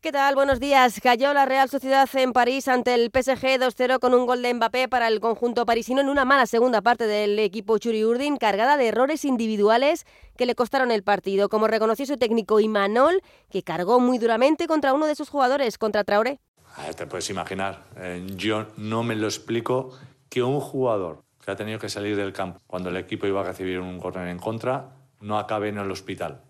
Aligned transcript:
¿Qué 0.00 0.12
tal? 0.12 0.36
Buenos 0.36 0.60
días. 0.60 1.00
Cayó 1.02 1.34
la 1.34 1.44
Real 1.44 1.68
Sociedad 1.68 2.08
en 2.14 2.32
París 2.32 2.68
ante 2.68 2.94
el 2.94 3.10
PSG 3.12 3.58
2-0 3.58 3.98
con 3.98 4.14
un 4.14 4.26
gol 4.26 4.42
de 4.42 4.54
Mbappé 4.54 4.86
para 4.86 5.08
el 5.08 5.18
conjunto 5.18 5.66
parisino 5.66 6.00
en 6.00 6.08
una 6.08 6.24
mala 6.24 6.46
segunda 6.46 6.82
parte 6.82 7.08
del 7.08 7.36
equipo 7.40 7.78
Churi 7.78 8.04
Urdin, 8.04 8.36
cargada 8.36 8.76
de 8.76 8.86
errores 8.86 9.24
individuales 9.24 10.06
que 10.36 10.46
le 10.46 10.54
costaron 10.54 10.92
el 10.92 11.02
partido, 11.02 11.48
como 11.48 11.66
reconoció 11.66 12.06
su 12.06 12.16
técnico 12.16 12.60
Imanol, 12.60 13.20
que 13.50 13.64
cargó 13.64 13.98
muy 13.98 14.18
duramente 14.18 14.68
contra 14.68 14.94
uno 14.94 15.04
de 15.06 15.16
sus 15.16 15.30
jugadores, 15.30 15.78
contra 15.78 16.04
Traoré. 16.04 16.38
Te 16.96 17.08
puedes 17.08 17.28
imaginar, 17.30 17.82
eh, 17.96 18.24
yo 18.36 18.68
no 18.76 19.02
me 19.02 19.16
lo 19.16 19.26
explico 19.26 19.98
que 20.28 20.44
un 20.44 20.60
jugador 20.60 21.24
que 21.44 21.50
ha 21.50 21.56
tenido 21.56 21.80
que 21.80 21.88
salir 21.88 22.14
del 22.14 22.32
campo 22.32 22.60
cuando 22.68 22.90
el 22.90 22.96
equipo 22.98 23.26
iba 23.26 23.40
a 23.40 23.44
recibir 23.44 23.80
un 23.80 23.98
córner 23.98 24.28
en 24.28 24.38
contra 24.38 24.90
no 25.20 25.40
acabe 25.40 25.70
en 25.70 25.78
el 25.78 25.90
hospital. 25.90 26.42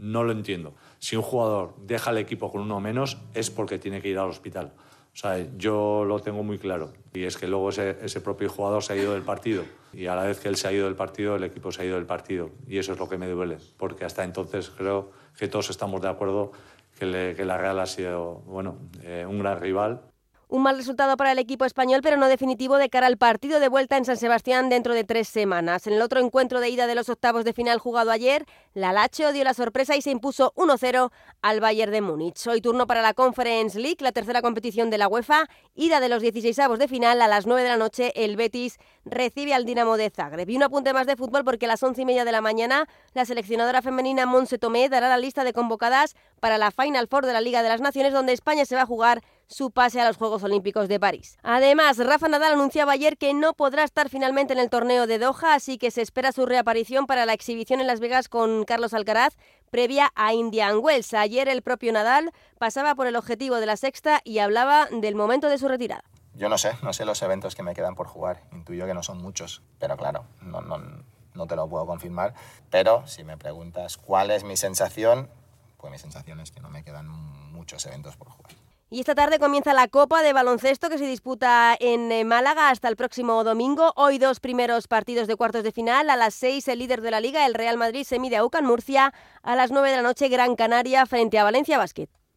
No 0.00 0.24
lo 0.24 0.32
entiendo. 0.32 0.74
Si 0.98 1.14
un 1.14 1.22
jugador 1.22 1.74
deja 1.82 2.10
el 2.10 2.16
equipo 2.16 2.50
con 2.50 2.62
uno 2.62 2.80
menos 2.80 3.18
es 3.34 3.50
porque 3.50 3.78
tiene 3.78 4.00
que 4.00 4.08
ir 4.08 4.18
al 4.18 4.30
hospital. 4.30 4.72
O 5.12 5.16
sea, 5.16 5.46
yo 5.58 6.04
lo 6.06 6.20
tengo 6.20 6.42
muy 6.42 6.58
claro. 6.58 6.92
Y 7.12 7.24
es 7.24 7.36
que 7.36 7.46
luego 7.46 7.68
ese, 7.68 8.20
propio 8.22 8.48
jugador 8.48 8.82
se 8.82 8.94
ha 8.94 8.96
ido 8.96 9.12
del 9.12 9.22
partido. 9.22 9.64
Y 9.92 10.06
a 10.06 10.14
la 10.14 10.22
vez 10.22 10.40
que 10.40 10.48
él 10.48 10.56
se 10.56 10.68
ha 10.68 10.72
ido 10.72 10.86
del 10.86 10.94
partido, 10.94 11.36
el 11.36 11.44
equipo 11.44 11.70
se 11.70 11.82
ha 11.82 11.84
ido 11.84 11.96
del 11.96 12.06
partido. 12.06 12.50
Y 12.66 12.78
eso 12.78 12.94
es 12.94 12.98
lo 12.98 13.08
que 13.08 13.18
me 13.18 13.28
duele. 13.28 13.58
Porque 13.76 14.06
hasta 14.06 14.24
entonces 14.24 14.70
creo 14.70 15.10
que 15.36 15.48
todos 15.48 15.68
estamos 15.68 16.00
de 16.00 16.08
acuerdo 16.08 16.52
que, 16.98 17.34
que 17.36 17.44
la 17.44 17.58
Real 17.58 17.78
ha 17.78 17.86
sido 17.86 18.42
bueno, 18.46 18.78
eh, 19.02 19.26
un 19.28 19.40
gran 19.40 19.60
rival 19.60 20.09
un 20.50 20.62
mal 20.62 20.76
resultado 20.76 21.16
para 21.16 21.30
el 21.30 21.38
equipo 21.38 21.64
español, 21.64 22.00
pero 22.02 22.16
no 22.16 22.26
definitivo 22.26 22.76
de 22.76 22.90
cara 22.90 23.06
al 23.06 23.16
partido 23.16 23.60
de 23.60 23.68
vuelta 23.68 23.96
en 23.96 24.04
San 24.04 24.16
Sebastián 24.16 24.68
dentro 24.68 24.94
de 24.94 25.04
tres 25.04 25.28
semanas. 25.28 25.86
En 25.86 25.92
el 25.92 26.02
otro 26.02 26.18
encuentro 26.18 26.58
de 26.58 26.68
ida 26.68 26.88
de 26.88 26.96
los 26.96 27.08
octavos 27.08 27.44
de 27.44 27.52
final 27.52 27.78
jugado 27.78 28.10
ayer, 28.10 28.44
la 28.74 28.92
Lacho 28.92 29.32
dio 29.32 29.44
la 29.44 29.54
sorpresa 29.54 29.94
y 29.96 30.02
se 30.02 30.10
impuso 30.10 30.52
1-0 30.56 31.12
al 31.40 31.60
Bayern 31.60 31.92
de 31.92 32.00
Múnich. 32.00 32.44
Hoy 32.48 32.60
turno 32.60 32.88
para 32.88 33.00
la 33.00 33.14
Conference 33.14 33.78
League, 33.78 33.98
la 34.00 34.10
tercera 34.10 34.42
competición 34.42 34.90
de 34.90 34.98
la 34.98 35.06
UEFA. 35.06 35.46
Ida 35.76 36.00
de 36.00 36.08
los 36.08 36.20
16avos 36.20 36.78
de 36.78 36.88
final 36.88 37.22
a 37.22 37.28
las 37.28 37.46
9 37.46 37.62
de 37.62 37.68
la 37.68 37.76
noche, 37.76 38.12
el 38.16 38.36
Betis 38.36 38.78
recibe 39.04 39.54
al 39.54 39.64
Dinamo 39.64 39.96
de 39.96 40.10
Zagreb. 40.10 40.50
Y 40.50 40.56
un 40.56 40.64
apunte 40.64 40.92
más 40.92 41.06
de 41.06 41.14
fútbol 41.14 41.44
porque 41.44 41.66
a 41.66 41.68
las 41.68 41.82
once 41.84 42.02
y 42.02 42.04
media 42.04 42.24
de 42.24 42.32
la 42.32 42.40
mañana 42.40 42.88
la 43.14 43.24
seleccionadora 43.24 43.82
femenina 43.82 44.26
Monse 44.26 44.58
Tomé 44.58 44.88
dará 44.88 45.08
la 45.08 45.18
lista 45.18 45.44
de 45.44 45.52
convocadas 45.52 46.16
para 46.40 46.58
la 46.58 46.72
Final 46.72 47.06
Four 47.06 47.26
de 47.26 47.34
la 47.34 47.40
Liga 47.40 47.62
de 47.62 47.68
las 47.68 47.80
Naciones, 47.80 48.12
donde 48.12 48.32
España 48.32 48.64
se 48.64 48.74
va 48.74 48.82
a 48.82 48.86
jugar 48.86 49.22
su 49.50 49.72
pase 49.72 50.00
a 50.00 50.06
los 50.06 50.16
Juegos 50.16 50.42
Olímpicos 50.44 50.88
de 50.88 51.00
París. 51.00 51.36
Además, 51.42 51.98
Rafa 51.98 52.28
Nadal 52.28 52.52
anunciaba 52.52 52.92
ayer 52.92 53.18
que 53.18 53.34
no 53.34 53.52
podrá 53.52 53.84
estar 53.84 54.08
finalmente 54.08 54.52
en 54.52 54.60
el 54.60 54.70
torneo 54.70 55.06
de 55.06 55.18
Doha, 55.18 55.54
así 55.54 55.76
que 55.76 55.90
se 55.90 56.02
espera 56.02 56.32
su 56.32 56.46
reaparición 56.46 57.06
para 57.06 57.26
la 57.26 57.34
exhibición 57.34 57.80
en 57.80 57.88
Las 57.88 58.00
Vegas 58.00 58.28
con 58.28 58.64
Carlos 58.64 58.94
Alcaraz 58.94 59.36
previa 59.70 60.12
a 60.14 60.32
Indian 60.32 60.78
Wells. 60.78 61.14
Ayer 61.14 61.48
el 61.48 61.62
propio 61.62 61.92
Nadal 61.92 62.32
pasaba 62.58 62.94
por 62.94 63.06
el 63.06 63.16
objetivo 63.16 63.56
de 63.56 63.66
la 63.66 63.76
sexta 63.76 64.20
y 64.24 64.38
hablaba 64.38 64.86
del 64.86 65.14
momento 65.14 65.48
de 65.48 65.58
su 65.58 65.68
retirada. 65.68 66.04
Yo 66.34 66.48
no 66.48 66.58
sé, 66.58 66.72
no 66.82 66.92
sé 66.92 67.04
los 67.04 67.20
eventos 67.22 67.54
que 67.54 67.62
me 67.62 67.74
quedan 67.74 67.94
por 67.94 68.06
jugar. 68.06 68.44
Intuyo 68.52 68.86
que 68.86 68.94
no 68.94 69.02
son 69.02 69.20
muchos, 69.20 69.62
pero 69.78 69.96
claro, 69.96 70.24
no, 70.40 70.60
no, 70.60 71.46
te 71.46 71.56
lo 71.56 71.68
puedo 71.68 71.86
confirmar. 71.86 72.34
Pero 72.70 73.06
si 73.06 73.24
me 73.24 73.36
preguntas 73.36 73.96
cuál 73.96 74.30
es 74.30 74.44
mi 74.44 74.56
sensación, 74.56 75.28
pues 75.76 75.90
mi 75.90 75.98
sensación 75.98 76.40
es 76.40 76.52
que 76.52 76.60
no 76.60 76.70
me 76.70 76.84
quedan 76.84 77.08
muchos 77.08 77.84
eventos 77.86 78.16
por 78.16 78.28
jugar. 78.28 78.52
Y 78.92 78.98
esta 78.98 79.14
tarde 79.14 79.38
comienza 79.38 79.72
la 79.72 79.86
Copa 79.86 80.20
de 80.20 80.32
Baloncesto 80.32 80.88
que 80.88 80.98
se 80.98 81.06
disputa 81.06 81.76
en 81.78 82.10
eh, 82.10 82.24
Málaga 82.24 82.70
hasta 82.70 82.88
el 82.88 82.96
próximo 82.96 83.44
domingo. 83.44 83.92
Hoy 83.94 84.18
dos 84.18 84.40
primeros 84.40 84.88
partidos 84.88 85.28
de 85.28 85.36
cuartos 85.36 85.62
de 85.62 85.70
final. 85.70 86.10
A 86.10 86.16
las 86.16 86.34
seis 86.34 86.66
el 86.66 86.80
líder 86.80 87.00
de 87.00 87.12
la 87.12 87.20
liga, 87.20 87.46
el 87.46 87.54
Real 87.54 87.76
Madrid, 87.76 88.02
se 88.02 88.18
mide 88.18 88.38
a 88.38 88.44
UCAN 88.44 88.66
Murcia. 88.66 89.14
A 89.44 89.54
las 89.54 89.70
nueve 89.70 89.90
de 89.90 89.96
la 89.98 90.02
noche 90.02 90.28
Gran 90.28 90.56
Canaria 90.56 91.06
frente 91.06 91.38
a 91.38 91.44
Valencia 91.44 91.78
Basket. 91.78 92.08